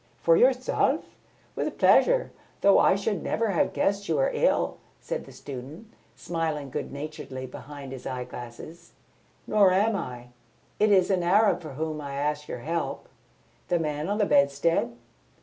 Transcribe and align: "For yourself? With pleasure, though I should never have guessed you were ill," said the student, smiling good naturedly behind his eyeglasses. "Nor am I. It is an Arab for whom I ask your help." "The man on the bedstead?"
"For 0.19 0.35
yourself? 0.35 1.05
With 1.55 1.77
pleasure, 1.77 2.31
though 2.61 2.79
I 2.79 2.95
should 2.95 3.21
never 3.21 3.51
have 3.51 3.71
guessed 3.71 4.09
you 4.09 4.15
were 4.15 4.31
ill," 4.33 4.79
said 4.99 5.25
the 5.25 5.31
student, 5.31 5.93
smiling 6.15 6.71
good 6.71 6.91
naturedly 6.91 7.45
behind 7.45 7.91
his 7.91 8.07
eyeglasses. 8.07 8.93
"Nor 9.45 9.71
am 9.73 9.95
I. 9.95 10.29
It 10.79 10.91
is 10.91 11.11
an 11.11 11.21
Arab 11.21 11.61
for 11.61 11.73
whom 11.73 12.01
I 12.01 12.15
ask 12.15 12.47
your 12.47 12.61
help." 12.65 13.09
"The 13.67 13.77
man 13.77 14.09
on 14.09 14.17
the 14.17 14.25
bedstead?" 14.25 14.97